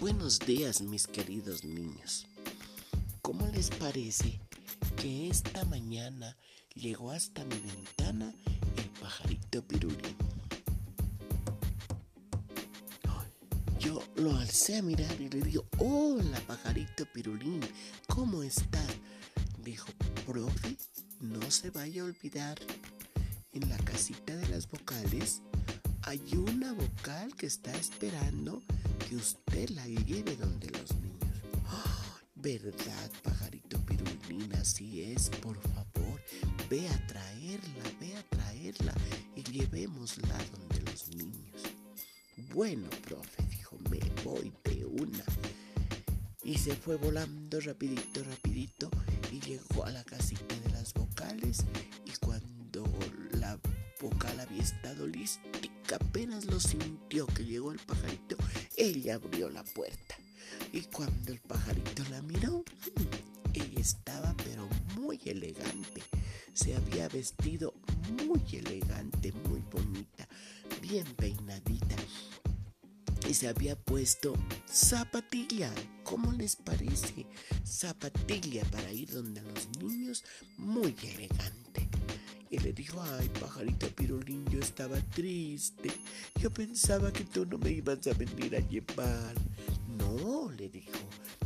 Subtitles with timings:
[0.00, 2.26] Buenos días mis queridos niños.
[3.20, 4.40] ¿Cómo les parece
[4.96, 6.38] que esta mañana
[6.74, 8.32] llegó hasta mi ventana
[8.78, 10.16] el pajarito pirulín?
[13.78, 17.60] Yo lo alcé a mirar y le digo, hola pajarito pirulín,
[18.08, 18.88] ¿cómo estás?
[19.62, 19.88] Dijo,
[20.24, 20.78] profe,
[21.20, 22.58] no se vaya a olvidar,
[23.52, 25.42] en la casita de las vocales
[26.04, 28.62] hay una vocal que está esperando
[29.10, 31.42] que usted la lleve donde los niños.
[32.36, 34.54] ¿Verdad, pajarito pirulín?
[34.54, 36.22] Así es, por favor.
[36.70, 38.94] Ve a traerla, ve a traerla
[39.34, 41.60] y llevémosla donde los niños.
[42.54, 45.24] Bueno, profe, dijo, me voy de una.
[46.44, 48.90] Y se fue volando rapidito, rapidito
[49.32, 51.64] y llegó a la casita de las vocales
[52.06, 52.84] y cuando
[53.32, 53.58] la
[54.00, 55.42] vocal había estado lista,
[55.94, 58.36] apenas lo sintió que llegó el pajarito,
[58.80, 60.16] ella abrió la puerta.
[60.72, 62.64] Y cuando el pajarito la miró,
[63.52, 66.02] ella estaba pero muy elegante.
[66.54, 67.74] Se había vestido
[68.26, 70.26] muy elegante, muy bonita,
[70.80, 71.96] bien peinadita.
[73.28, 74.34] Y se había puesto
[74.66, 75.70] zapatilla.
[76.02, 77.26] ¿Cómo les parece?
[77.64, 80.24] Zapatilla para ir donde los niños,
[80.56, 81.88] muy elegante.
[82.48, 85.90] Y le dijo, ay, pajarito pirulín, yo estaba triste.
[86.40, 89.34] Yo pensaba que tú no me ibas a venir a llevar.
[89.98, 90.98] No, le dijo,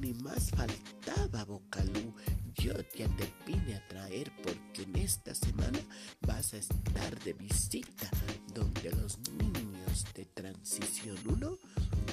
[0.00, 2.14] ni más faltaba, Bocalú.
[2.54, 5.78] Yo ya te vine a traer porque en esta semana
[6.22, 8.08] vas a estar de visita
[8.54, 11.58] donde los niños de Transición 1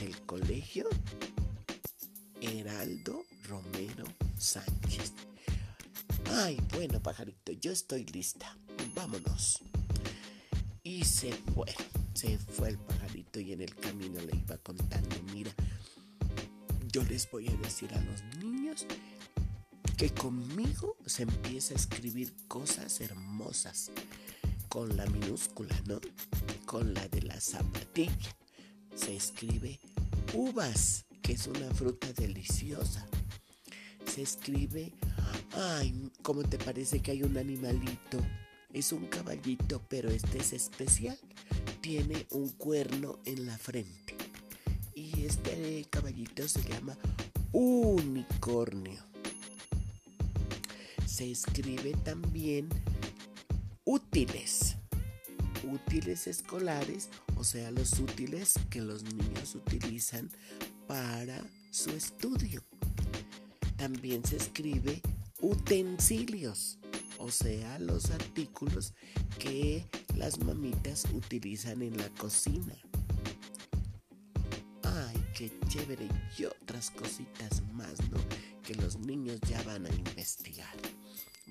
[0.01, 0.87] del colegio
[2.41, 4.03] Heraldo Romero
[4.37, 5.13] Sánchez.
[6.31, 8.55] Ay, bueno, pajarito, yo estoy lista
[8.95, 9.59] vámonos.
[10.83, 11.73] Y se fue,
[12.15, 15.51] se fue el pajarito y en el camino le iba contando, mira,
[16.91, 18.85] yo les voy a decir a los niños
[19.97, 23.91] que conmigo se empieza a escribir cosas hermosas,
[24.69, 25.99] con la minúscula, ¿no?
[26.65, 28.35] Con la de la zapatilla.
[28.95, 29.79] Se escribe
[30.33, 33.07] uvas, que es una fruta deliciosa.
[34.05, 34.93] Se escribe,
[35.53, 38.19] ay, ¿cómo te parece que hay un animalito
[38.75, 41.17] es un caballito, pero este es especial.
[41.85, 44.17] Tiene un cuerno en la frente.
[44.95, 46.97] Y este caballito se llama
[47.51, 49.03] unicornio.
[51.05, 52.69] Se escribe también
[53.83, 54.77] útiles.
[55.71, 60.31] Útiles escolares, o sea, los útiles que los niños utilizan
[60.87, 62.63] para su estudio.
[63.77, 65.03] También se escribe
[65.39, 66.79] utensilios
[67.17, 68.93] o sea, los artículos
[69.39, 69.85] que
[70.17, 72.75] las mamitas utilizan en la cocina.
[74.83, 78.17] Ay, qué chévere y otras cositas más, ¿no?
[78.63, 80.75] Que los niños ya van a investigar.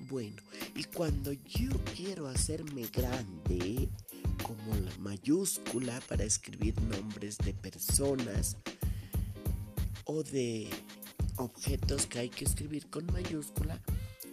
[0.09, 0.41] Bueno,
[0.75, 3.89] y cuando yo quiero hacerme grande,
[4.43, 8.57] como la mayúscula para escribir nombres de personas
[10.03, 10.69] o de
[11.37, 13.81] objetos que hay que escribir con mayúscula,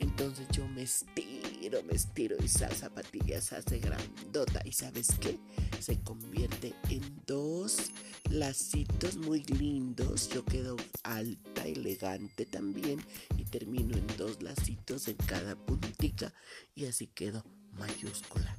[0.00, 1.31] entonces yo me estiro,
[1.70, 4.62] me estiro y esa zapatilla se hace grandota.
[4.64, 5.38] ¿Y sabes qué?
[5.78, 7.92] Se convierte en dos
[8.30, 10.28] lacitos muy lindos.
[10.28, 13.00] Yo quedo alta, elegante también.
[13.38, 16.34] Y termino en dos lacitos en cada puntita.
[16.74, 18.56] Y así quedo mayúscula.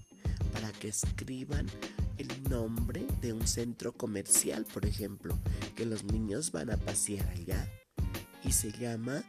[0.54, 1.68] Para que escriban
[2.18, 5.38] el nombre de un centro comercial, por ejemplo,
[5.76, 7.70] que los niños van a pasear allá.
[8.44, 9.24] Y se llama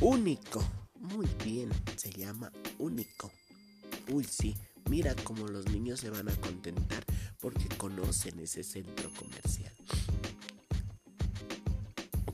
[0.00, 0.77] Único.
[1.14, 3.30] Muy bien, se llama único.
[4.10, 4.54] Uy, sí,
[4.90, 7.04] mira cómo los niños se van a contentar
[7.40, 9.72] porque conocen ese centro comercial.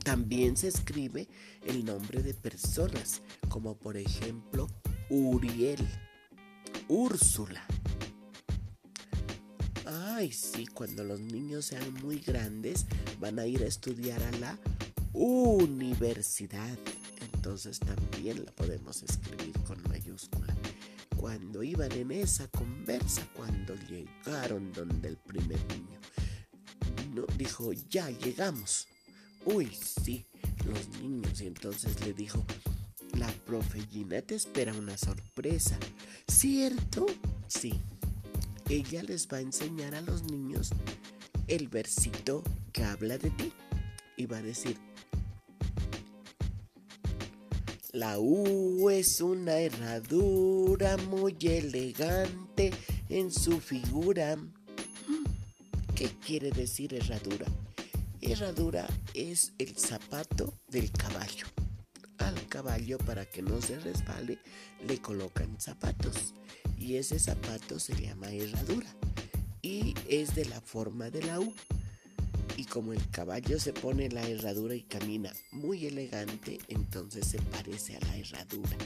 [0.03, 1.29] También se escribe
[1.67, 4.69] el nombre de personas, como por ejemplo
[5.09, 5.87] Uriel,
[6.89, 7.65] Úrsula.
[9.87, 12.87] Ay, sí, cuando los niños sean muy grandes
[13.21, 14.59] van a ir a estudiar a la
[15.13, 16.79] universidad
[17.45, 20.57] entonces también la podemos escribir con mayúscula.
[21.15, 26.01] Cuando iban en esa conversa, cuando llegaron donde el primer niño,
[27.13, 28.89] no, dijo, ya llegamos.
[29.45, 30.25] Uy, sí,
[30.65, 31.43] los niños.
[31.43, 32.43] Y entonces le dijo,
[33.19, 35.79] la profe Gina te espera una sorpresa.
[36.27, 37.05] ¿Cierto?
[37.47, 37.79] Sí.
[38.71, 40.71] Ella les va a enseñar a los niños
[41.49, 42.43] el versito
[42.73, 43.53] que habla de ti.
[44.17, 44.79] Y va a decir,
[47.95, 52.73] la U es una herradura muy elegante
[53.09, 54.37] en su figura.
[55.95, 57.47] ¿Qué quiere decir herradura?
[58.21, 61.47] Herradura es el zapato del caballo.
[62.19, 64.41] Al caballo para que no se resbale
[64.89, 66.35] le colocan zapatos
[66.77, 68.93] y ese zapato se llama herradura
[69.63, 71.55] y es de la forma de la U.
[72.57, 77.97] Y como el caballo se pone la herradura y camina muy elegante, entonces se parece
[77.97, 78.77] a la herradura.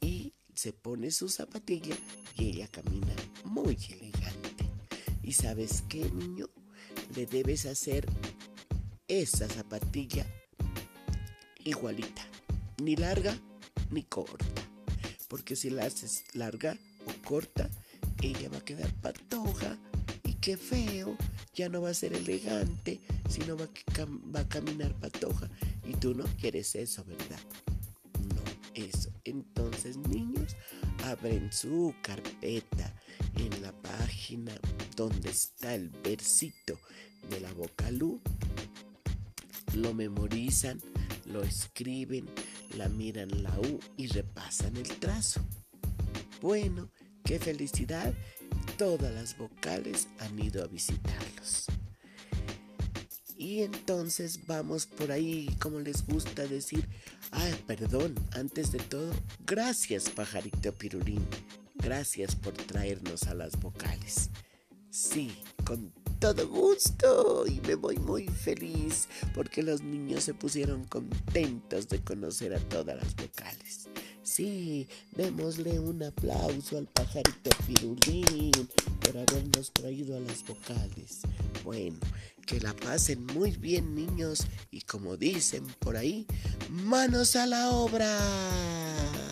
[0.00, 1.94] Y se pone su zapatilla
[2.36, 3.14] y ella camina
[3.44, 4.70] muy elegante.
[5.22, 6.46] ¿Y sabes qué, niño?
[7.14, 8.06] Le debes hacer
[9.08, 10.26] esa zapatilla
[11.64, 12.26] igualita.
[12.82, 13.38] Ni larga
[13.90, 14.46] ni corta.
[15.28, 17.70] Porque si la haces larga o corta,
[18.22, 19.78] ella va a quedar patoja
[20.42, 21.16] qué feo
[21.54, 23.68] ya no va a ser elegante, sino va,
[24.40, 25.48] a caminar patoja.
[25.86, 27.38] Y tú no quieres eso, ¿verdad?
[28.34, 28.42] No,
[28.74, 29.10] eso.
[29.24, 30.56] Entonces, niños,
[31.04, 32.92] abren su carpeta
[33.36, 34.52] en la página
[34.96, 36.78] donde está el versito
[37.30, 38.20] de la vocalú,
[39.76, 40.80] lo memorizan,
[41.24, 42.28] lo escriben,
[42.76, 45.40] la miran la U y repasan el trazo.
[46.40, 46.90] Bueno,
[47.22, 48.12] qué felicidad
[48.82, 51.66] todas las vocales han ido a visitarlos.
[53.38, 56.88] Y entonces vamos por ahí, como les gusta decir,
[57.30, 59.12] ah, perdón, antes de todo,
[59.46, 61.24] gracias pajarito pirulín,
[61.76, 64.30] gracias por traernos a las vocales.
[64.90, 65.32] Sí,
[65.64, 72.00] con todo gusto y me voy muy feliz porque los niños se pusieron contentos de
[72.00, 73.88] conocer a todas las vocales.
[74.24, 74.86] Sí,
[75.16, 78.52] démosle un aplauso al pajarito Pirulín
[79.00, 81.22] por habernos traído a las vocales.
[81.64, 81.98] Bueno,
[82.46, 86.26] que la pasen muy bien niños y como dicen por ahí,
[86.70, 89.31] manos a la obra.